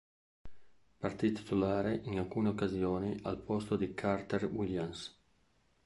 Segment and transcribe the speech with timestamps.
[0.97, 5.19] Partì titolare in alcune occasioni al posto di Carter-Williams.